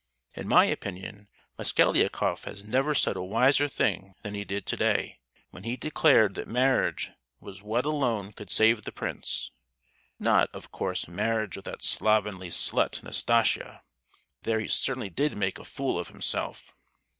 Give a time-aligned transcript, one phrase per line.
[0.33, 1.27] In my opinion,
[1.59, 5.19] Mosgliakoff has never said a wiser thing than he did to day,
[5.51, 11.55] when he declared that marriage was what alone could save the prince,—not, of course, marriage
[11.55, 13.83] with that slovenly slut, Nastasia;
[14.41, 16.73] there he certainly did make a fool of himself!"